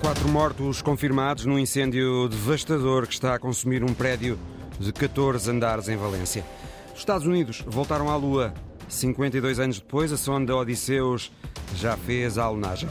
Quatro 0.00 0.28
mortos 0.28 0.82
confirmados 0.82 1.44
num 1.46 1.58
incêndio 1.58 2.28
devastador 2.28 3.06
que 3.06 3.14
está 3.14 3.34
a 3.34 3.38
consumir 3.38 3.82
um 3.82 3.92
prédio 3.92 4.38
de 4.78 4.92
14 4.92 5.50
andares 5.50 5.88
em 5.88 5.96
Valência. 5.96 6.44
Os 6.92 7.00
Estados 7.00 7.26
Unidos 7.26 7.64
voltaram 7.66 8.08
à 8.10 8.16
Lua. 8.16 8.54
52 8.88 9.58
anos 9.58 9.80
depois, 9.80 10.12
a 10.12 10.16
sonda 10.16 10.54
Odisseus 10.54 11.32
já 11.74 11.96
fez 11.96 12.38
a 12.38 12.44
alunagem. 12.44 12.88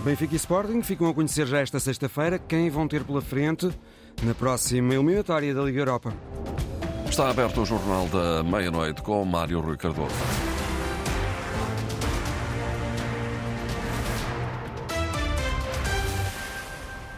Benfica 0.00 0.34
e 0.34 0.36
Sporting 0.36 0.82
ficam 0.82 1.08
a 1.08 1.14
conhecer 1.14 1.46
já 1.46 1.60
esta 1.60 1.78
sexta-feira 1.78 2.38
quem 2.38 2.70
vão 2.70 2.88
ter 2.88 3.04
pela 3.04 3.20
frente 3.20 3.70
na 4.22 4.34
próxima 4.34 4.94
eliminatória 4.94 5.54
da 5.54 5.62
Liga 5.62 5.80
Europa. 5.80 6.14
Está 7.08 7.28
aberto 7.30 7.62
o 7.62 7.66
Jornal 7.66 8.06
da 8.08 8.42
Meia-Noite 8.42 9.02
com 9.02 9.24
Mário 9.24 9.60
Rui 9.60 9.76
Cardoso. 9.76 10.14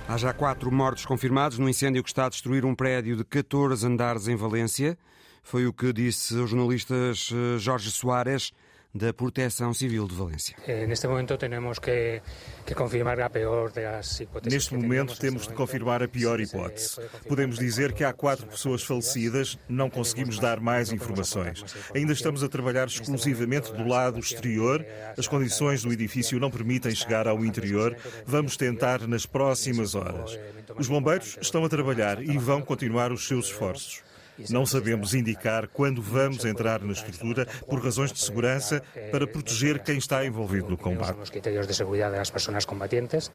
Há 0.09 0.17
já 0.17 0.33
quatro 0.33 0.73
mortos 0.73 1.05
confirmados 1.05 1.59
no 1.59 1.69
incêndio 1.69 2.03
que 2.03 2.09
está 2.09 2.25
a 2.25 2.29
destruir 2.31 2.65
um 2.65 2.75
prédio 2.75 3.15
de 3.15 3.25
14 3.25 3.87
andares 3.87 4.27
em 4.27 4.35
Valência. 4.35 4.97
Foi 5.43 5.67
o 5.67 5.73
que 5.73 5.93
disse 5.93 6.35
os 6.35 6.49
jornalistas 6.49 7.31
eh, 7.31 7.59
Jorge 7.59 7.91
Soares 7.91 8.51
da 8.99 9.13
Proteção 9.13 9.73
Civil 9.73 10.07
de 10.09 10.15
Valência. 10.15 10.57
Neste 10.87 11.07
momento 11.07 11.37
temos 11.37 11.79
que, 11.79 12.21
que 12.67 12.75
confirmar 12.75 13.21
a 13.21 13.31
pior 13.31 13.71
das 13.71 14.21
hipóteses. 14.21 14.53
Neste 14.53 14.75
momento 14.75 15.19
temos 15.19 15.47
de 15.47 15.55
confirmar 15.55 16.03
a 16.03 16.09
pior 16.09 16.41
hipótese. 16.41 17.01
Podemos 17.27 17.59
dizer 17.59 17.93
que 17.93 18.05
há 18.05 18.13
quatro 18.13 18.47
pessoas 18.47 18.83
falecidas, 18.83 19.59
não 19.69 19.89
conseguimos 19.89 20.39
dar 20.39 20.61
mais 20.61 20.93
informações. 20.93 21.65
Ainda 21.95 22.13
estamos 22.13 22.43
a 22.43 22.49
trabalhar 22.49 22.89
exclusivamente 22.89 23.73
do 23.73 23.87
lado 23.87 24.19
exterior, 24.19 24.85
as 25.17 25.29
condições 25.29 25.83
do 25.83 25.93
edifício 25.93 26.39
não 26.41 26.51
permitem 26.51 26.95
chegar 26.95 27.29
ao 27.29 27.45
interior. 27.45 27.97
Vamos 28.27 28.57
tentar 28.57 29.07
nas 29.07 29.25
próximas 29.25 29.95
horas. 29.95 30.39
Os 30.77 30.89
bombeiros 30.89 31.39
estão 31.41 31.65
a 31.65 31.69
trabalhar 31.69 32.23
e 32.23 32.37
vão 32.37 32.61
continuar 32.61 33.13
os 33.13 33.27
seus 33.27 33.47
esforços. 33.47 34.03
Não 34.51 34.65
sabemos 34.65 35.15
indicar 35.15 35.69
quando 35.69 36.01
vamos 36.01 36.45
entrar 36.45 36.83
na 36.83 36.93
estrutura 36.93 37.47
por 37.69 37.83
razões 37.83 38.13
de 38.13 38.21
segurança 38.21 38.83
para 39.11 39.27
proteger 39.27 39.83
quem 39.83 39.99
está 39.99 40.25
envolvido 40.25 40.71
no 40.71 40.77
combate. 40.77 41.19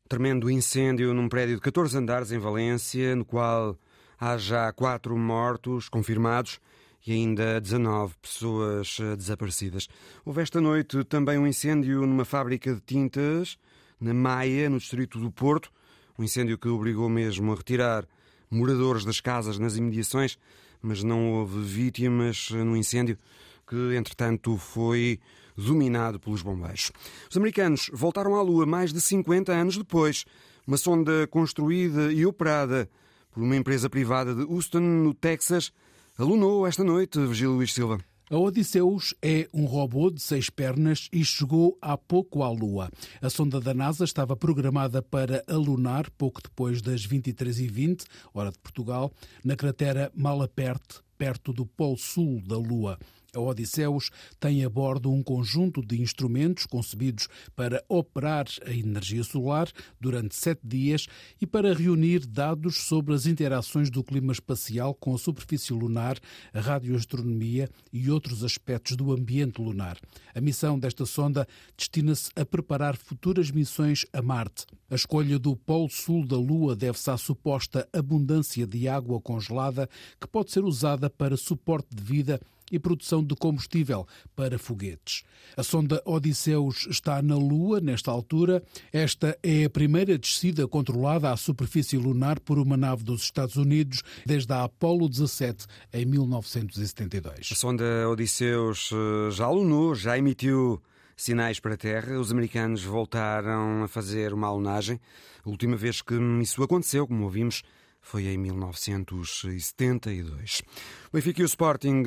Tremendo 0.08 0.50
incêndio 0.50 1.14
num 1.14 1.30
prédio 1.30 1.56
de 1.56 1.62
14 1.62 1.98
andares 1.98 2.31
em 2.31 2.40
Valência, 2.40 3.16
no 3.16 3.26
qual 3.26 3.78
há 4.20 4.38
já 4.38 4.72
quatro 4.72 5.18
mortos 5.18 5.90
confirmados 5.90 6.59
e 7.06 7.12
ainda 7.12 7.59
19 7.59 8.16
pessoas 8.22 8.98
eh, 9.02 9.16
desaparecidas. 9.16 9.90
Houve 10.24 10.42
esta 10.42 10.62
noite 10.62 11.04
também 11.04 11.38
um 11.38 11.46
incêndio 11.46 12.06
numa 12.06 12.24
fábrica 12.24 12.74
de 12.74 12.80
tintas 12.80 13.58
na 14.00 14.14
Maia, 14.14 14.70
no 14.70 14.78
distrito 14.78 15.20
do 15.20 15.30
Porto, 15.30 15.70
um 16.18 16.24
incêndio 16.24 16.58
que 16.58 16.68
obrigou 16.68 17.09
mesmo 17.09 17.52
a 17.52 17.56
retirar 17.56 18.06
moradores 18.50 19.04
das 19.04 19.20
casas 19.20 19.58
nas 19.58 19.76
imediações 19.76 20.38
mas 20.84 21.02
não 21.02 21.34
houve 21.34 21.62
vítimas 21.62 22.50
no 22.52 22.76
incêndio 22.76 23.17
que, 23.66 23.95
entretanto, 23.95 24.58
foi 24.58 25.20
dominado 25.56 26.20
pelos 26.20 26.42
bombeiros. 26.42 26.92
Os 27.30 27.38
americanos 27.38 27.90
voltaram 27.94 28.36
à 28.36 28.42
Lua 28.42 28.66
mais 28.66 28.92
de 28.92 29.00
50 29.00 29.52
anos 29.52 29.78
depois. 29.78 30.25
Uma 30.67 30.78
sonda 30.78 31.25
construída 31.28 32.12
e 32.12 32.25
operada 32.25 32.90
por 33.31 33.42
uma 33.42 33.56
empresa 33.56 33.90
privada 33.90 34.36
de 34.36 34.44
Houston, 34.44 34.80
no 34.80 35.14
Texas, 35.14 35.72
alunou 36.17 36.67
esta 36.67 36.84
noite 36.84 37.20
Virgílio 37.20 37.53
Luís 37.53 37.73
Silva. 37.73 38.00
A 38.34 38.36
Odisseus 38.36 39.14
é 39.22 39.48
um 39.53 39.66
robô 39.66 40.09
de 40.09 40.20
seis 40.20 40.50
pernas 40.50 41.08
e 41.14 41.23
chegou 41.23 41.78
há 41.80 41.95
pouco 41.95 42.42
à 42.42 42.50
Lua. 42.50 42.90
A 43.22 43.30
sonda 43.30 43.62
da 43.62 43.75
NASA 43.75 44.03
estava 44.06 44.36
programada 44.36 45.03
para 45.03 45.44
alunar 45.48 46.09
pouco 46.17 46.42
depois 46.42 46.81
das 46.81 47.06
23h20, 47.06 48.06
hora 48.34 48.50
de 48.50 48.58
Portugal, 48.58 49.14
na 49.45 49.56
cratera 49.56 50.12
Malaperte, 50.16 51.02
perto 51.16 51.53
do 51.53 51.64
Polo 51.64 51.95
Sul 51.95 52.42
da 52.42 52.58
Lua. 52.58 52.98
A 53.35 53.39
Odisseus 53.39 54.11
tem 54.39 54.63
a 54.63 54.69
bordo 54.69 55.11
um 55.11 55.23
conjunto 55.23 55.83
de 55.83 55.99
instrumentos 55.99 56.67
concebidos 56.67 57.27
para 57.55 57.83
operar 57.89 58.45
a 58.63 58.71
energia 58.71 59.23
solar 59.23 59.67
durante 59.99 60.35
sete 60.35 60.61
dias 60.63 61.07
e 61.41 61.47
para 61.47 61.73
reunir 61.73 62.27
dados 62.27 62.83
sobre 62.83 63.16
as 63.16 63.25
interações 63.25 63.89
do 63.89 64.03
clima 64.03 64.31
espacial 64.31 64.94
com 64.94 65.16
a 65.16 65.17
superfície 65.17 65.73
lunar, 65.73 66.19
a 66.53 66.59
radioastronomia 66.59 67.67
e 67.91 68.11
outros 68.11 68.44
aspectos 68.44 68.95
do 68.95 69.11
ambiente 69.11 69.59
lunar. 69.59 69.97
A 70.35 70.39
missão 70.39 70.77
desta 70.77 71.03
sonda 71.03 71.47
destina-se 71.75 72.29
a 72.35 72.45
preparar 72.45 72.95
futuras 72.95 73.50
missões 73.50 74.05
a 74.13 74.21
Marte. 74.21 74.67
A 74.91 74.95
escolha 74.95 75.39
do 75.39 75.55
Polo 75.55 75.89
Sul 75.89 76.27
da 76.27 76.38
Lua 76.38 76.75
deve-se 76.75 77.09
à 77.09 77.17
suposta 77.17 77.89
abundância 77.91 78.67
de 78.67 78.88
água 78.88 79.19
congelada 79.19 79.89
que 80.21 80.27
pode 80.27 80.51
ser 80.51 80.63
usada 80.63 81.09
para 81.09 81.35
suporte 81.35 81.88
de 81.95 82.03
vida 82.03 82.39
e 82.73 82.79
produção 82.79 83.23
de 83.23 83.35
combustível 83.35 84.07
para 84.35 84.57
foguetes. 84.57 85.23
A 85.56 85.61
sonda 85.61 86.01
Odisseus 86.06 86.88
está 86.89 87.22
na 87.22 87.35
Lua 87.35 87.79
nesta 87.79 88.09
altura. 88.09 88.63
Esta 88.91 89.38
é 89.44 89.66
a 89.66 89.69
primeira 89.69 90.17
descida 90.17 90.67
controlada 90.67 91.31
à 91.31 91.38
superfície 91.38 91.97
lunar 91.97 92.39
por 92.39 92.57
uma 92.57 92.75
nave 92.75 93.03
dos 93.03 93.22
Estados 93.22 93.57
Unidos 93.57 94.01
desde 94.25 94.51
a 94.51 94.63
Apollo 94.63 95.07
17 95.07 95.67
em 95.94 96.06
1972. 96.06 97.50
A 97.51 97.56
sonda 97.56 98.09
Odisseus 98.09 98.89
eh, 98.91 99.29
já 99.29 99.45
alunou, 99.45 99.94
já 99.94 100.17
emitiu 100.17 100.81
sinais 101.16 101.59
para 101.59 101.75
a 101.75 101.78
Terra. 101.78 102.19
Os 102.19 102.31
americanos 102.31 102.83
voltaram 102.83 103.83
a 103.83 103.88
fazer 103.88 104.33
uma 104.33 104.47
alunagem. 104.47 105.00
A 105.45 105.50
última 105.50 105.75
vez 105.75 106.01
que 106.01 106.16
isso 106.41 106.63
aconteceu, 106.63 107.06
como 107.06 107.25
ouvimos, 107.25 107.62
foi 108.03 108.28
em 108.28 108.38
1972. 108.38 110.62
O 111.07 111.12
Benfica 111.13 111.41
e 111.41 111.44
o 111.44 111.45
Sporting 111.45 112.03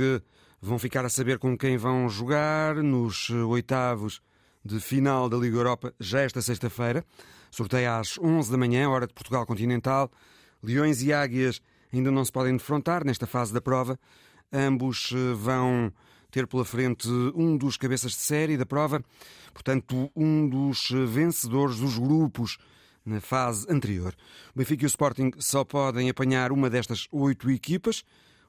vão 0.67 0.81
ficar 0.81 1.05
a 1.05 1.09
saber 1.09 1.39
com 1.39 1.57
quem 1.57 1.77
vão 1.77 2.09
jogar 2.09 2.75
nos 2.83 3.31
oitavos 3.31 4.21
de 4.65 4.81
final 4.81 5.29
da 5.29 5.37
Liga 5.37 5.57
Europa 5.57 5.95
já 6.01 6.23
esta 6.23 6.43
sexta-feira. 6.43 7.05
Sorteio 7.53 7.93
às 7.93 8.19
11 8.19 8.51
da 8.51 8.59
manhã, 8.59 8.91
hora 8.91 9.07
de 9.07 9.15
Portugal 9.15 9.47
continental. 9.47 10.11
Leões 10.61 11.03
e 11.03 11.13
Águias 11.13 11.63
ainda 11.93 12.11
não 12.11 12.25
se 12.25 12.33
podem 12.33 12.57
defrontar 12.57 13.05
nesta 13.05 13.29
fase 13.29 13.55
da 13.55 13.61
prova. 13.61 13.97
Ambos 14.53 15.13
eh, 15.15 15.35
vão 15.35 15.93
ter 16.33 16.49
pela 16.49 16.65
frente 16.65 17.09
um 17.37 17.57
dos 17.57 17.77
cabeças 17.77 18.11
de 18.11 18.19
série 18.19 18.57
da 18.57 18.67
prova, 18.67 19.01
portanto, 19.55 20.11
um 20.17 20.49
dos 20.49 20.89
vencedores 20.91 21.79
dos 21.79 21.97
grupos 21.97 22.59
na 23.05 23.21
fase 23.21 23.67
anterior. 23.71 24.17
O 24.53 24.59
Benfica 24.59 24.83
e 24.83 24.87
o 24.87 24.89
Sporting 24.89 25.31
só 25.39 25.65
podem 25.65 26.11
apanhar 26.11 26.51
uma 26.51 26.69
destas 26.69 27.07
oito 27.13 27.49
equipas. 27.53 28.03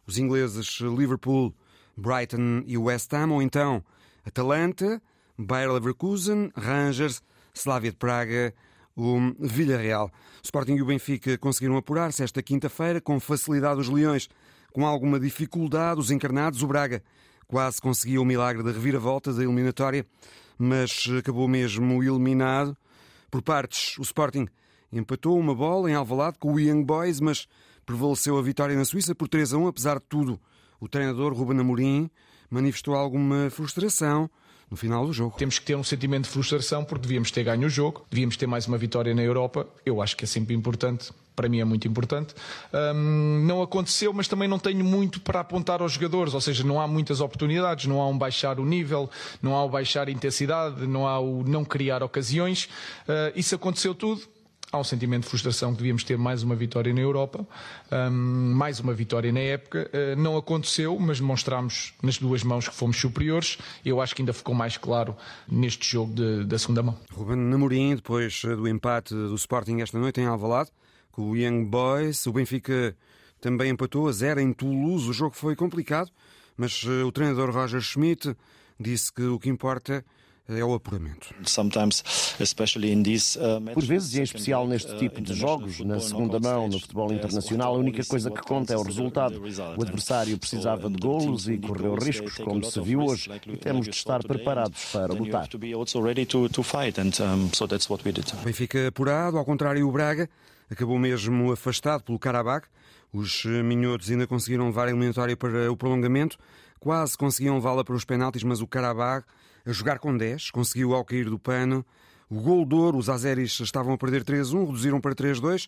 Os 0.07 0.17
ingleses 0.17 0.79
Liverpool 0.79 1.53
Brighton 1.97 2.63
e 2.65 2.77
West 2.77 3.11
Ham, 3.13 3.31
ou 3.31 3.41
então 3.41 3.83
Atalanta, 4.23 5.01
Bayer 5.37 5.71
Leverkusen, 5.71 6.51
Rangers, 6.55 7.21
Slavia 7.53 7.91
de 7.91 7.97
Praga, 7.97 8.53
o 8.95 9.33
Villarreal. 9.39 10.11
O 10.41 10.45
Sporting 10.45 10.75
e 10.75 10.81
o 10.81 10.85
Benfica 10.85 11.37
conseguiram 11.37 11.77
apurar-se 11.77 12.23
esta 12.23 12.41
quinta-feira 12.41 13.01
com 13.01 13.19
facilidade 13.19 13.79
os 13.79 13.89
Leões. 13.89 14.29
Com 14.73 14.85
alguma 14.85 15.19
dificuldade, 15.19 15.99
os 15.99 16.11
encarnados, 16.11 16.61
o 16.61 16.67
Braga 16.67 17.03
quase 17.47 17.81
conseguiu 17.81 18.21
o 18.21 18.25
milagre 18.25 18.61
da 18.61 18.71
reviravolta 18.71 19.33
da 19.33 19.43
eliminatória, 19.43 20.05
mas 20.57 21.05
acabou 21.17 21.47
mesmo 21.47 22.03
eliminado. 22.03 22.75
Por 23.31 23.41
partes, 23.41 23.97
o 23.97 24.01
Sporting 24.01 24.47
empatou 24.91 25.39
uma 25.39 25.55
bola 25.55 25.89
em 25.89 25.93
Alvalade 25.93 26.37
com 26.39 26.53
o 26.53 26.59
Young 26.59 26.83
Boys, 26.83 27.19
mas 27.19 27.47
prevaleceu 27.85 28.37
a 28.37 28.41
vitória 28.41 28.75
na 28.75 28.85
Suíça 28.85 29.15
por 29.15 29.27
3 29.27 29.53
a 29.53 29.57
1, 29.57 29.67
apesar 29.67 29.99
de 29.99 30.05
tudo 30.09 30.39
o 30.79 30.87
treinador 30.87 31.33
Ruben 31.33 31.59
Amorim 31.59 32.09
manifestou 32.49 32.95
alguma 32.95 33.49
frustração 33.49 34.29
no 34.69 34.75
final 34.75 35.05
do 35.05 35.13
jogo. 35.13 35.35
Temos 35.37 35.59
que 35.59 35.65
ter 35.65 35.75
um 35.75 35.83
sentimento 35.83 36.25
de 36.25 36.29
frustração 36.29 36.83
porque 36.83 37.03
devíamos 37.03 37.31
ter 37.31 37.43
ganho 37.43 37.67
o 37.67 37.69
jogo, 37.69 38.05
devíamos 38.09 38.35
ter 38.35 38.47
mais 38.47 38.67
uma 38.67 38.77
vitória 38.77 39.13
na 39.15 39.21
Europa. 39.21 39.65
Eu 39.85 40.01
acho 40.01 40.15
que 40.15 40.25
é 40.25 40.27
sempre 40.27 40.53
importante. 40.53 41.11
Para 41.35 41.47
mim 41.47 41.59
é 41.59 41.63
muito 41.63 41.87
importante. 41.87 42.33
Um, 42.73 43.45
não 43.45 43.61
aconteceu, 43.61 44.11
mas 44.11 44.27
também 44.27 44.47
não 44.47 44.57
tenho 44.57 44.83
muito 44.83 45.21
para 45.21 45.39
apontar 45.39 45.81
aos 45.81 45.91
jogadores, 45.91 46.33
ou 46.33 46.41
seja, 46.41 46.63
não 46.63 46.81
há 46.81 46.87
muitas 46.87 47.21
oportunidades, 47.21 47.85
não 47.85 48.01
há 48.01 48.07
um 48.07 48.17
baixar 48.17 48.59
o 48.59 48.65
nível, 48.65 49.07
não 49.39 49.55
há 49.55 49.63
o 49.63 49.69
baixar 49.69 50.07
a 50.07 50.11
intensidade, 50.11 50.87
não 50.87 51.07
há 51.07 51.19
o 51.19 51.43
não 51.43 51.63
criar 51.63 52.01
ocasiões. 52.01 52.65
Uh, 53.07 53.31
isso 53.35 53.53
aconteceu 53.53 53.93
tudo 53.93 54.23
há 54.71 54.77
um 54.77 54.83
sentimento 54.83 55.23
de 55.23 55.29
frustração 55.29 55.71
que 55.71 55.77
devíamos 55.77 56.03
ter 56.03 56.17
mais 56.17 56.43
uma 56.43 56.55
vitória 56.55 56.93
na 56.93 56.99
Europa, 56.99 57.47
um, 57.91 58.53
mais 58.53 58.79
uma 58.79 58.93
vitória 58.93 59.31
na 59.31 59.39
época. 59.39 59.89
Uh, 59.93 60.19
não 60.19 60.35
aconteceu, 60.35 60.97
mas 60.99 61.19
demonstramos 61.19 61.93
nas 62.01 62.17
duas 62.17 62.43
mãos 62.43 62.67
que 62.67 62.75
fomos 62.75 62.97
superiores. 62.97 63.57
Eu 63.85 64.01
acho 64.01 64.15
que 64.15 64.21
ainda 64.21 64.33
ficou 64.33 64.53
mais 64.53 64.77
claro 64.77 65.15
neste 65.47 65.89
jogo 65.89 66.13
de, 66.13 66.45
da 66.45 66.59
segunda 66.59 66.83
mão. 66.83 66.97
Ruben 67.11 67.37
Namorim, 67.37 67.95
depois 67.95 68.41
do 68.43 68.67
empate 68.67 69.13
do 69.13 69.35
Sporting 69.35 69.81
esta 69.81 69.97
noite 69.97 70.19
em 70.19 70.25
Alvalade, 70.25 70.69
com 71.11 71.31
o 71.31 71.35
Young 71.35 71.65
Boys, 71.65 72.25
o 72.27 72.33
Benfica 72.33 72.95
também 73.39 73.71
empatou 73.71 74.07
a 74.07 74.11
zero 74.11 74.39
em 74.39 74.51
Toulouse. 74.51 75.09
O 75.09 75.13
jogo 75.13 75.35
foi 75.35 75.55
complicado, 75.55 76.11
mas 76.57 76.83
uh, 76.83 77.05
o 77.05 77.11
treinador 77.11 77.51
Roger 77.51 77.81
Schmidt 77.81 78.35
disse 78.79 79.11
que 79.11 79.23
o 79.23 79.39
que 79.39 79.49
importa 79.49 79.93
é 79.93 80.16
o 80.63 80.73
apuramento. 80.73 81.35
Uh, 83.35 83.73
Por 83.73 83.83
vezes, 83.83 84.15
em 84.15 84.23
especial 84.23 84.65
neste 84.65 84.93
uh, 84.93 84.97
tipo 84.97 85.19
de 85.19 85.33
jogos, 85.33 85.81
na 85.81 85.99
segunda 85.99 86.39
mão, 86.39 86.69
no 86.69 86.79
futebol 86.79 87.11
internacional, 87.11 87.75
a 87.75 87.77
única 87.77 88.03
coisa 88.05 88.31
que 88.31 88.41
conta 88.41 88.73
é 88.73 88.77
o 88.77 88.81
resultado. 88.81 89.41
O 89.75 89.81
adversário 89.81 90.37
precisava 90.37 90.89
de 90.89 90.97
golos 90.97 91.49
e 91.49 91.57
correu 91.57 91.95
riscos, 91.95 92.35
como 92.37 92.63
se 92.63 92.79
viu 92.79 93.01
hoje, 93.01 93.29
e 93.45 93.57
temos 93.57 93.87
de 93.87 93.95
estar 93.95 94.23
preparados 94.23 94.85
para 94.85 95.13
lutar. 95.13 95.49
Benfica 98.43 98.87
apurado, 98.87 99.37
ao 99.37 99.43
contrário, 99.43 99.85
o 99.85 99.91
Braga 99.91 100.29
acabou 100.69 100.97
mesmo 100.97 101.51
afastado 101.51 102.03
pelo 102.03 102.17
Karabakh. 102.17 102.67
Os 103.11 103.43
minhotos 103.45 104.09
ainda 104.09 104.27
conseguiram 104.27 104.67
levar 104.67 104.87
a 104.87 104.89
eliminatória 104.91 105.35
para 105.35 105.71
o 105.71 105.75
prolongamento, 105.75 106.37
quase 106.79 107.17
conseguiam 107.17 107.55
levá-la 107.55 107.83
para 107.83 107.95
os 107.95 108.05
penaltis, 108.05 108.43
mas 108.43 108.61
o 108.61 108.67
Karabakh 108.67 109.25
a 109.67 109.73
jogar 109.73 109.99
com 109.99 110.15
10, 110.15 110.49
conseguiu 110.51 110.93
ao 110.93 111.03
cair 111.03 111.29
do 111.29 111.37
pano. 111.37 111.85
O 112.29 112.39
gol 112.39 112.65
de 112.65 112.73
ouro, 112.73 112.97
os 112.97 113.09
azeris 113.09 113.59
estavam 113.59 113.93
a 113.93 113.97
perder 113.97 114.23
3-1, 114.23 114.65
reduziram 114.65 115.01
para 115.01 115.13
3-2, 115.13 115.67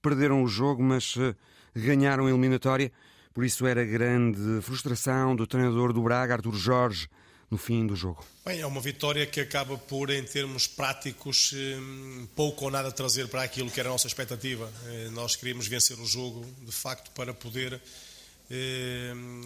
perderam 0.00 0.44
o 0.44 0.48
jogo, 0.48 0.82
mas 0.82 1.14
eh, 1.18 1.34
ganharam 1.74 2.26
a 2.26 2.30
eliminatória. 2.30 2.92
Por 3.34 3.44
isso 3.44 3.66
era 3.66 3.84
grande 3.84 4.60
frustração 4.62 5.34
do 5.34 5.48
treinador 5.48 5.92
do 5.92 6.00
Braga, 6.00 6.34
Artur 6.34 6.54
Jorge, 6.54 7.08
no 7.50 7.58
fim 7.58 7.86
do 7.86 7.96
jogo. 7.96 8.24
Bem, 8.44 8.60
é 8.60 8.66
uma 8.66 8.80
vitória 8.80 9.26
que 9.26 9.40
acaba 9.40 9.76
por, 9.76 10.10
em 10.10 10.22
termos 10.22 10.68
práticos, 10.68 11.52
eh, 11.52 11.76
pouco 12.36 12.66
ou 12.66 12.70
nada 12.70 12.92
trazer 12.92 13.26
para 13.26 13.42
aquilo 13.42 13.68
que 13.68 13.80
era 13.80 13.88
a 13.88 13.92
nossa 13.92 14.06
expectativa. 14.06 14.72
Eh, 14.86 15.08
nós 15.10 15.34
queríamos 15.34 15.66
vencer 15.66 15.98
o 15.98 16.06
jogo, 16.06 16.46
de 16.64 16.72
facto, 16.72 17.10
para 17.10 17.34
poder 17.34 17.80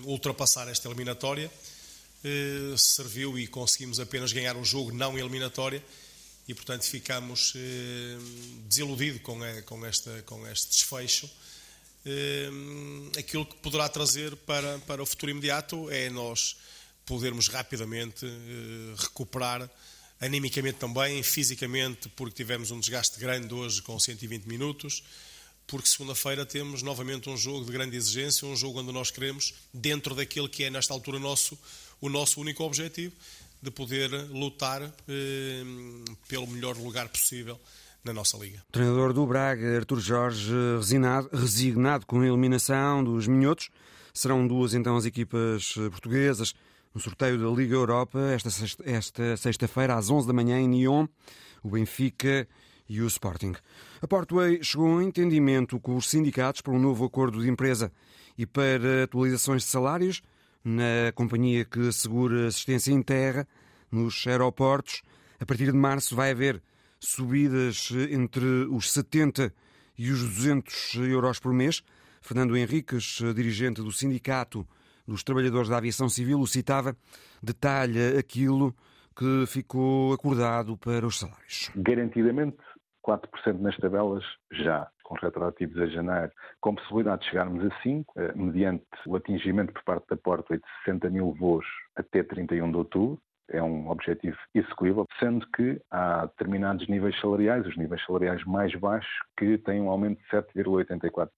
ultrapassar 0.07 0.67
esta 0.67 0.89
eliminatória. 0.89 1.51
Eh, 2.27 2.75
serviu 2.79 3.39
e 3.39 3.47
conseguimos 3.47 4.01
apenas 4.01 4.33
ganhar 4.33 4.57
um 4.57 4.65
jogo 4.65 4.91
não 4.91 5.19
eliminatória 5.19 5.85
e, 6.49 6.55
portanto, 6.55 6.85
ficamos 6.85 7.53
eh, 7.55 8.17
desiludidos 8.67 9.21
com, 9.21 9.39
com, 9.67 9.85
esta, 9.85 10.23
com 10.23 10.49
este 10.49 10.71
desfecho. 10.71 11.29
Eh, 12.07 12.49
aquilo 13.19 13.45
que 13.45 13.55
poderá 13.57 13.91
trazer 13.91 14.35
para, 14.37 14.79
para 14.81 15.03
o 15.03 15.07
futuro 15.07 15.33
imediato 15.33 15.91
é 15.91 16.09
nós 16.09 16.57
podermos 17.05 17.49
rapidamente 17.49 18.27
recuperar 18.97 19.69
animicamente 20.19 20.79
também, 20.79 21.23
fisicamente, 21.23 22.09
porque 22.09 22.37
tivemos 22.37 22.71
um 22.71 22.81
desgaste 22.81 23.21
grande 23.21 23.53
hoje 23.53 23.83
com 23.83 24.01
120 24.01 24.47
minutos, 24.47 25.05
porque 25.67 25.87
segunda-feira 25.87 26.47
temos 26.47 26.81
novamente 26.81 27.29
um 27.29 27.37
jogo 27.37 27.67
de 27.67 27.73
grande 27.73 27.95
exigência, 27.95 28.49
um 28.49 28.57
jogo 28.57 28.81
onde 28.81 28.91
nós 28.91 29.11
queremos, 29.11 29.53
dentro 29.75 30.15
daquilo 30.15 30.49
que 30.49 30.65
é 30.65 30.71
nesta 30.71 30.95
altura 30.95 31.19
nosso 31.19 31.59
o 32.01 32.09
nosso 32.09 32.41
único 32.41 32.63
objetivo 32.65 33.15
de 33.61 33.71
poder 33.71 34.11
lutar 34.31 34.83
eh, 34.83 35.63
pelo 36.29 36.47
melhor 36.47 36.77
lugar 36.77 37.09
possível 37.09 37.59
na 38.05 38.13
nossa 38.13 38.37
liga. 38.37 38.63
O 38.69 38.73
treinador 38.73 39.13
do 39.13 39.27
Braga, 39.27 39.79
Artur 39.79 39.99
Jorge, 39.99 40.53
resignado, 40.77 41.31
resignado 41.33 42.07
com 42.07 42.21
a 42.21 42.27
eliminação 42.27 43.03
dos 43.03 43.27
minhotos. 43.27 43.71
Serão 44.13 44.47
duas 44.47 44.75
então 44.75 44.97
as 44.97 45.07
equipas 45.07 45.75
portuguesas 45.91 46.55
no 46.95 47.01
sorteio 47.01 47.39
da 47.39 47.49
Liga 47.49 47.75
Europa 47.75 48.21
esta 48.31 48.51
sexta-feira 48.51 48.97
esta 48.97 49.37
sexta 49.37 49.69
às 49.97 50.11
11 50.11 50.27
da 50.27 50.33
manhã 50.33 50.61
em 50.61 50.69
Nyon, 50.69 51.09
o 51.63 51.71
Benfica 51.71 52.47
e 52.89 53.01
o 53.01 53.07
Sporting. 53.07 53.55
A 54.01 54.07
Portway 54.07 54.63
chegou 54.63 54.87
a 54.87 54.97
um 54.97 55.03
entendimento 55.03 55.81
com 55.81 55.97
os 55.97 56.09
sindicatos 56.09 56.61
para 56.61 56.73
um 56.73 56.79
novo 56.79 57.05
acordo 57.05 57.43
de 57.43 57.49
empresa 57.49 57.91
e 58.39 58.47
para 58.47 59.05
atualizações 59.05 59.63
de 59.63 59.69
salários 59.69 60.23
na 60.65 61.13
companhia 61.15 61.65
que 61.65 61.89
assegura 61.89 62.47
assistência 62.47 62.93
em 62.93 63.03
terra 63.03 63.47
nos 63.93 64.27
aeroportos. 64.27 65.03
A 65.39 65.45
partir 65.45 65.67
de 65.67 65.73
março 65.73 66.17
vai 66.17 66.31
haver 66.31 66.63
subidas 66.99 67.91
entre 68.11 68.45
os 68.71 68.91
70 68.93 69.53
e 69.99 70.11
os 70.11 70.21
200 70.23 70.95
euros 71.11 71.39
por 71.39 71.53
mês. 71.53 71.83
Fernando 72.23 72.57
Henriques, 72.57 73.21
dirigente 73.35 73.83
do 73.83 73.93
Sindicato 73.93 74.67
dos 75.07 75.23
Trabalhadores 75.23 75.69
da 75.69 75.77
Aviação 75.77 76.09
Civil, 76.09 76.41
o 76.41 76.47
citava, 76.47 76.97
detalha 77.43 78.19
aquilo 78.19 78.75
que 79.15 79.45
ficou 79.47 80.13
acordado 80.13 80.77
para 80.79 81.07
os 81.07 81.19
salários. 81.19 81.71
Garantidamente 81.77 82.57
4% 83.07 83.61
nas 83.61 83.77
tabelas 83.77 84.25
já, 84.51 84.89
com 85.05 85.15
retroativos 85.15 85.79
a 85.79 85.87
janeiro, 85.87 86.33
com 86.61 86.75
possibilidade 86.75 87.23
de 87.23 87.31
chegarmos 87.31 87.65
a 87.65 87.71
5%, 87.83 88.05
eh, 88.17 88.33
mediante 88.35 88.85
o 89.07 89.15
atingimento 89.15 89.73
por 89.73 89.85
parte 89.85 90.09
da 90.09 90.17
Porta 90.17 90.57
de 90.57 90.65
60 90.85 91.11
mil 91.11 91.33
voos 91.35 91.67
até 91.95 92.23
31 92.23 92.71
de 92.71 92.77
outubro. 92.77 93.21
É 93.51 93.63
um 93.63 93.91
objetivo 93.91 94.39
execuível, 94.55 95.07
sendo 95.21 95.47
que 95.51 95.79
há 95.91 96.25
determinados 96.25 96.89
níveis 96.89 97.19
salariais, 97.21 97.67
os 97.67 97.77
níveis 97.77 98.03
salariais 98.07 98.43
mais 98.45 98.75
baixos, 98.75 99.13
que 99.37 99.59
têm 99.59 99.83
um 99.83 99.91
aumento 99.91 100.19
de 100.19 100.29
7,84%. 100.31 101.29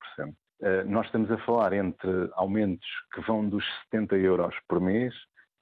Eh, 0.62 0.84
nós 0.84 1.06
estamos 1.06 1.30
a 1.30 1.38
falar 1.38 1.72
entre 1.72 2.30
aumentos 2.34 2.86
que 3.12 3.20
vão 3.22 3.46
dos 3.46 3.64
70 3.90 4.16
euros 4.16 4.54
por 4.68 4.80
mês 4.80 5.12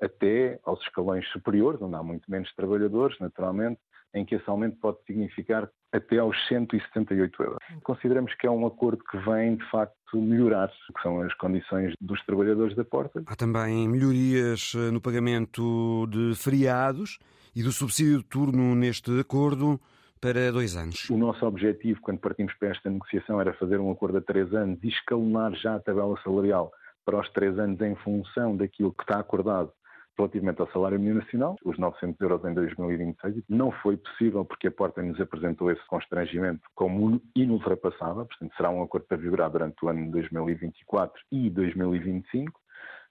até 0.05 0.61
aos 0.65 0.81
escalões 0.83 1.27
superiores, 1.31 1.81
onde 1.81 1.95
há 1.95 2.03
muito 2.03 2.31
menos 2.31 2.53
trabalhadores, 2.55 3.19
naturalmente, 3.19 3.81
em 4.15 4.25
que 4.25 4.37
esse 4.37 4.49
aumento 4.49 4.77
pode 4.79 4.99
significar 5.06 5.69
até 5.93 6.19
aos 6.19 6.37
178 6.49 7.43
euros. 7.43 7.59
Consideramos 7.83 8.33
que 8.35 8.47
é 8.47 8.51
um 8.51 8.67
acordo 8.67 9.03
que 9.05 9.19
vem, 9.19 9.56
de 9.56 9.71
facto, 9.71 9.95
melhorar 10.15 10.69
que 10.69 11.03
são 11.03 11.21
as 11.21 11.35
condições 11.35 11.95
dos 12.01 12.25
trabalhadores 12.25 12.77
da 12.77 12.85
porta. 12.85 13.23
Há 13.27 13.35
também 13.35 13.89
melhorias 13.89 14.73
eh, 14.77 14.91
no 14.93 15.01
pagamento 15.01 16.06
de 16.09 16.35
feriados 16.37 17.19
e 17.55 17.62
do 17.62 17.73
subsídio 17.73 18.19
de 18.19 18.25
turno 18.25 18.75
neste 18.75 19.19
acordo 19.19 19.81
para 20.21 20.53
dois 20.53 20.77
anos. 20.77 21.11
O 21.11 21.17
nosso 21.17 21.45
objetivo, 21.45 22.01
quando 22.01 22.19
partimos 22.19 22.55
para 22.55 22.69
esta 22.69 22.89
negociação, 22.89 23.41
era 23.41 23.53
fazer 23.55 23.81
um 23.81 23.91
acordo 23.91 24.19
a 24.19 24.21
três 24.21 24.55
anos 24.55 24.79
e 24.83 24.89
escalonar 24.89 25.55
já 25.56 25.75
a 25.75 25.81
tabela 25.81 26.17
salarial 26.23 26.73
para 27.05 27.21
os 27.21 27.29
três 27.31 27.59
anos 27.59 27.81
em 27.81 27.95
função 27.97 28.56
daquilo 28.56 28.93
que 28.93 29.03
está 29.03 29.19
acordado 29.19 29.73
relativamente 30.16 30.61
ao 30.61 30.70
salário 30.70 30.99
mínimo 30.99 31.20
nacional, 31.20 31.56
os 31.64 31.78
900 31.78 32.20
euros 32.20 32.44
em 32.44 32.55
2026. 32.55 33.43
Não 33.49 33.70
foi 33.70 33.96
possível 33.96 34.44
porque 34.44 34.69
a 34.69 34.72
Porta 34.72 35.02
nos 35.02 35.20
apresentou 35.20 35.70
esse 35.70 35.84
constrangimento 35.87 36.62
como 36.75 37.20
inultrapassável, 37.34 38.26
portanto 38.26 38.55
será 38.56 38.70
um 38.70 38.82
acordo 38.82 39.06
para 39.06 39.16
vigorar 39.16 39.50
durante 39.50 39.84
o 39.84 39.88
ano 39.88 40.05
de 40.06 40.11
2024 40.12 41.20
e 41.32 41.50
2025 41.50 42.64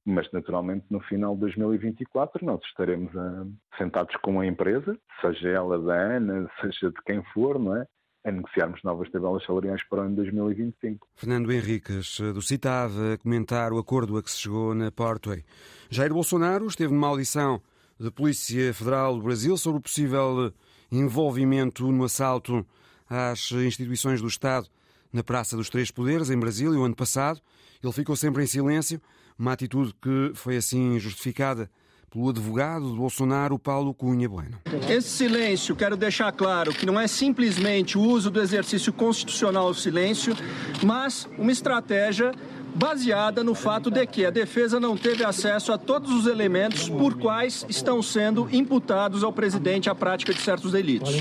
mas 0.06 0.30
naturalmente 0.32 0.86
no 0.90 1.00
final 1.02 1.34
de 1.34 1.42
2024 1.42 2.46
nós 2.46 2.62
estaremos 2.66 3.14
uh, 3.14 3.50
sentados 3.78 4.16
com 4.18 4.40
a 4.40 4.46
empresa, 4.46 4.98
seja 5.22 5.50
ela 5.50 5.80
da 5.80 5.94
ANA, 5.94 6.50
seja 6.60 6.90
de 6.90 7.02
quem 7.06 7.24
for, 7.34 7.58
não 7.58 7.78
é? 7.78 7.88
A 8.24 8.32
negociarmos 8.32 8.82
novas 8.84 9.10
tabelas 9.12 9.46
salariais 9.46 9.82
para 9.90 10.00
o 10.00 10.06
ano 10.06 10.16
2025. 10.16 11.08
Fernando 11.16 11.52
Henriques, 11.52 12.20
do 12.20 12.42
CITAV, 12.42 13.14
a 13.14 13.18
comentar 13.18 13.74
o 13.74 13.78
acordo 13.78 14.18
a 14.18 14.24
que 14.24 14.32
se 14.32 14.40
chegou 14.40 14.74
na 14.74 14.92
Portway. 14.92 15.44
Jair 15.90 16.14
Bolsonaro 16.14 16.66
esteve 16.68 16.94
numa 16.94 17.08
audição 17.08 17.62
da 18.00 18.10
Polícia 18.12 18.74
Federal 18.74 19.16
do 19.16 19.24
Brasil 19.24 19.58
sobre 19.58 19.80
o 19.80 19.82
possível 19.82 20.54
envolvimento 20.92 21.92
no 21.92 22.06
assalto 22.06 22.66
às 23.10 23.52
instituições 23.52 24.22
do 24.22 24.28
Estado 24.28 24.68
na 25.12 25.24
Praça 25.24 25.56
dos 25.56 25.70
Três 25.70 25.92
Poderes, 25.92 26.30
em 26.30 26.40
Brasília, 26.40 26.80
o 26.80 26.84
ano 26.84 26.96
passado. 26.96 27.40
Ele 27.84 27.94
ficou 27.94 28.16
sempre 28.16 28.44
em 28.44 28.48
silêncio, 28.48 29.00
uma 29.38 29.54
atitude 29.54 29.94
que 30.02 30.32
foi 30.34 30.58
assim 30.58 30.98
justificada 31.00 31.70
pelo 32.14 32.30
advogado 32.30 32.92
de 32.92 32.96
Bolsonaro, 32.96 33.58
Paulo 33.58 33.92
Cunha 33.92 34.30
Bueno. 34.30 34.60
Esse 34.88 35.10
silêncio, 35.10 35.76
quero 35.76 35.98
deixar 35.98 36.32
claro 36.32 36.72
que 36.72 36.86
não 36.86 37.00
é 37.00 37.08
simplesmente 37.08 37.98
o 37.98 38.02
uso 38.02 38.30
do 38.30 38.40
exercício 38.40 38.94
constitucional 38.94 39.70
do 39.70 39.74
silêncio, 39.74 40.36
mas 40.84 41.28
uma 41.40 41.52
estratégia 41.52 42.32
baseada 42.76 43.44
no 43.44 43.54
fato 43.54 43.90
de 43.92 44.06
que 44.06 44.26
a 44.26 44.30
defesa 44.30 44.80
não 44.80 44.98
teve 44.98 45.24
acesso 45.24 45.72
a 45.72 45.78
todos 45.78 46.12
os 46.12 46.28
elementos 46.28 46.90
por 46.90 47.16
quais 47.16 47.66
estão 47.70 48.02
sendo 48.02 48.48
imputados 48.52 49.24
ao 49.24 49.32
presidente 49.32 49.90
a 49.90 49.96
prática 49.96 50.34
de 50.34 50.42
certos 50.42 50.72
delitos. 50.72 51.14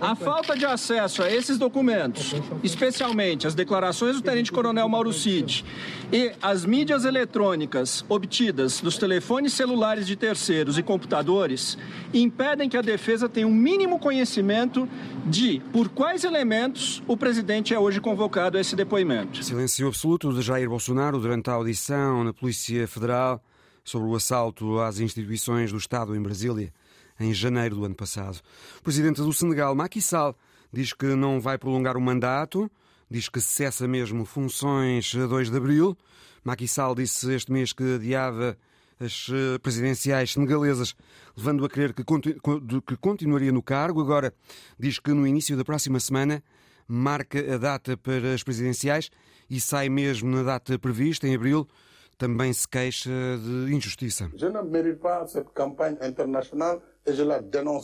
A 0.00 0.14
falta 0.14 0.56
de 0.56 0.64
acesso 0.64 1.22
a 1.22 1.30
esses 1.30 1.58
documentos, 1.58 2.34
especialmente 2.62 3.46
as 3.46 3.54
declarações 3.54 4.16
do 4.16 4.22
tenente-coronel 4.22 4.88
Mauro 4.88 5.12
Cid 5.12 5.64
e 6.12 6.32
as 6.40 6.64
mídias 6.64 7.04
eletrônicas 7.04 8.04
obtidas 8.08 8.80
dos 8.80 8.96
telefones 8.96 9.52
celulares 9.52 10.06
de 10.06 10.16
terceiros 10.16 10.78
e 10.78 10.82
computadores, 10.82 11.76
impedem 12.12 12.68
que 12.68 12.76
a 12.76 12.82
defesa 12.82 13.28
tenha 13.28 13.46
um 13.46 13.54
mínimo 13.54 13.98
conhecimento 13.98 14.88
de 15.26 15.60
por 15.72 15.88
quais 15.88 16.24
elementos 16.24 17.02
o 17.06 17.16
presidente 17.16 17.72
é 17.74 17.78
hoje 17.78 18.00
convocado 18.00 18.58
a 18.58 18.60
esse 18.60 18.74
depoimento. 18.74 19.42
Silêncio 19.42 19.86
absoluto 19.86 20.32
de 20.32 20.42
Jair 20.42 20.61
Jair 20.62 20.68
Bolsonaro 20.68 21.18
durante 21.18 21.50
a 21.50 21.54
audição 21.54 22.22
na 22.22 22.32
Polícia 22.32 22.86
Federal 22.86 23.42
sobre 23.82 24.08
o 24.08 24.14
assalto 24.14 24.78
às 24.78 25.00
instituições 25.00 25.72
do 25.72 25.76
Estado 25.76 26.14
em 26.14 26.22
Brasília 26.22 26.72
em 27.18 27.34
janeiro 27.34 27.74
do 27.74 27.84
ano 27.84 27.96
passado. 27.96 28.40
O 28.78 28.82
presidente 28.82 29.20
do 29.20 29.32
Senegal, 29.32 29.74
Macky 29.74 30.00
Sall, 30.00 30.36
diz 30.72 30.92
que 30.92 31.16
não 31.16 31.40
vai 31.40 31.58
prolongar 31.58 31.96
o 31.96 32.00
mandato, 32.00 32.70
diz 33.10 33.28
que 33.28 33.40
cessa 33.40 33.88
mesmo 33.88 34.24
funções 34.24 35.12
a 35.16 35.26
2 35.26 35.50
de 35.50 35.56
abril. 35.56 35.98
Macky 36.44 36.68
Sall 36.68 36.94
disse 36.94 37.32
este 37.34 37.50
mês 37.50 37.72
que 37.72 37.96
adiava 37.96 38.56
as 39.00 39.28
eh, 39.32 39.58
presidenciais 39.58 40.32
senegalesas, 40.32 40.94
levando 41.36 41.64
a 41.64 41.68
crer 41.68 41.92
que, 41.92 42.04
que 42.04 42.96
continuaria 42.98 43.50
no 43.50 43.62
cargo. 43.62 44.00
Agora 44.00 44.32
diz 44.78 45.00
que 45.00 45.12
no 45.12 45.26
início 45.26 45.56
da 45.56 45.64
próxima 45.64 45.98
semana 45.98 46.40
marca 46.86 47.52
a 47.52 47.58
data 47.58 47.96
para 47.96 48.32
as 48.32 48.44
presidenciais 48.44 49.10
e 49.52 49.60
sai 49.60 49.90
mesmo 49.90 50.34
na 50.34 50.42
data 50.42 50.78
prevista, 50.78 51.28
em 51.28 51.34
abril, 51.34 51.68
também 52.16 52.50
se 52.54 52.66
queixa 52.66 53.10
de 53.10 53.74
injustiça. 53.74 54.30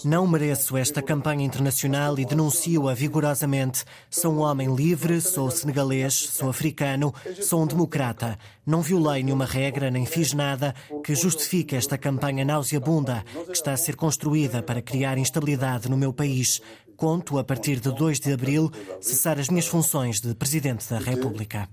Não 0.05 0.27
mereço 0.27 0.77
esta 0.79 1.03
campanha 1.03 1.45
internacional 1.45 2.19
e 2.19 2.25
denuncio-a 2.25 2.95
vigorosamente. 2.95 3.85
Sou 4.09 4.33
um 4.33 4.39
homem 4.39 4.75
livre, 4.75 5.21
sou 5.21 5.51
senegalês, 5.51 6.15
sou 6.15 6.49
africano, 6.49 7.13
sou 7.43 7.63
um 7.63 7.67
democrata. 7.67 8.39
Não 8.65 8.81
violei 8.81 9.23
nenhuma 9.23 9.45
regra 9.45 9.91
nem 9.91 10.07
fiz 10.07 10.33
nada 10.33 10.75
que 11.05 11.15
justifique 11.15 11.77
esta 11.77 11.99
campanha 11.99 12.47
nauseabunda 12.47 13.23
que 13.45 13.53
está 13.53 13.75
a 13.75 13.77
ser 13.77 13.95
construída 13.95 14.63
para 14.63 14.81
criar 14.81 15.19
instabilidade 15.19 15.91
no 15.91 15.99
meu 15.99 16.15
país. 16.15 16.63
Conto, 16.99 17.39
a 17.39 17.45
partir 17.45 17.79
de 17.79 17.95
2 17.95 18.19
de 18.19 18.33
abril, 18.33 18.73
cessar 19.01 19.39
as 19.39 19.49
minhas 19.49 19.69
funções 19.69 20.21
de 20.21 20.35
Presidente 20.35 20.91
da 20.91 20.99
República. 20.99 21.69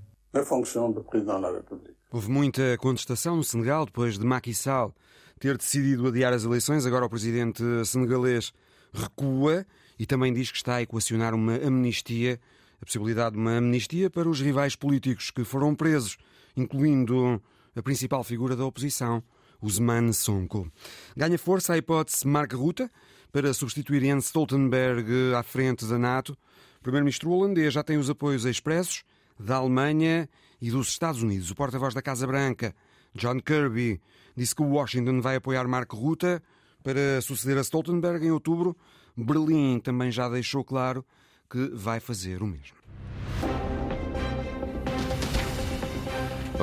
Houve 2.12 2.30
muita 2.30 2.78
contestação 2.78 3.36
no 3.36 3.44
Senegal 3.44 3.88
depois 3.88 4.20
de 4.20 4.24
Macky 4.24 4.54
Sall 4.54 4.94
ter 5.40 5.58
decidido 5.58 6.10
adiar 6.10 6.32
as 6.32 6.44
eleições. 6.44 6.86
Agora 6.86 7.08
o 7.08 7.10
presidente 7.10 7.64
senegalês 7.86 8.54
recua 8.94 9.66
e 9.98 10.06
também 10.06 10.32
diz 10.32 10.52
que 10.52 10.58
está 10.58 10.76
a 10.76 10.84
equacionar 10.84 11.34
uma 11.34 11.56
amnistia, 11.56 12.40
a 12.80 12.86
possibilidade 12.86 13.34
de 13.34 13.42
uma 13.42 13.58
amnistia 13.58 14.12
para 14.12 14.30
os 14.30 14.40
rivais 14.40 14.76
políticos 14.76 15.32
que 15.32 15.44
foram 15.44 15.74
presos, 15.74 16.18
incluindo 16.56 17.42
a 17.76 17.82
principal 17.82 18.24
figura 18.24 18.56
da 18.56 18.64
oposição, 18.64 19.24
Usman 19.66 20.14
Sonko. 20.14 20.72
Ganha 21.18 21.40
força 21.40 21.74
a 21.74 21.78
hipótese 21.78 22.28
Mark 22.28 22.54
Rutte 22.54 22.88
para 23.32 23.52
substituir 23.52 24.02
Jens 24.02 24.26
Stoltenberg 24.26 25.34
à 25.36 25.42
frente 25.42 25.86
da 25.86 25.98
NATO. 25.98 26.38
O 26.80 26.84
primeiro-ministro 26.84 27.32
holandês 27.32 27.74
já 27.74 27.82
tem 27.82 27.98
os 27.98 28.08
apoios 28.08 28.46
expressos 28.46 29.04
da 29.40 29.56
Alemanha 29.56 30.30
e 30.62 30.70
dos 30.70 30.90
Estados 30.90 31.24
Unidos. 31.24 31.50
O 31.50 31.56
porta-voz 31.56 31.96
da 31.96 32.02
Casa 32.02 32.28
Branca, 32.28 32.76
John 33.16 33.40
Kirby, 33.40 34.00
disse 34.38 34.56
que 34.56 34.62
Washington 34.62 35.20
vai 35.20 35.38
apoiar 35.38 35.68
Mark 35.68 35.92
Rutte 35.92 36.40
para 36.84 37.20
suceder 37.22 37.58
a 37.58 37.62
Stoltenberg 37.62 38.24
em 38.24 38.32
outubro. 38.32 38.78
Berlim 39.18 39.80
também 39.80 40.12
já 40.12 40.30
deixou 40.30 40.64
claro 40.64 41.04
que 41.50 41.72
vai 41.74 42.00
fazer 42.00 42.44
o 42.44 42.48
mesmo. 42.48 42.75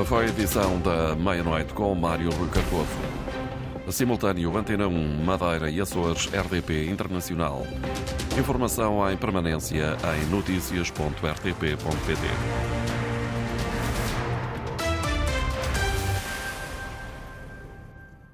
Foi 0.06 0.24
a 0.24 0.28
edição 0.28 0.80
da 0.80 1.14
meia-noite 1.14 1.74
com 1.74 1.94
Mário 1.94 2.30
Rui. 2.30 2.48
Simultâneo 3.90 4.56
Antena 4.56 4.88
1, 4.88 5.22
Madeira 5.22 5.70
e 5.70 5.78
Açores, 5.80 6.30
RDP 6.32 6.88
Internacional. 6.88 7.66
Informação 8.38 9.10
em 9.10 9.18
permanência 9.18 9.98
em 10.18 10.24
notícias.rtp.pt. 10.30 12.61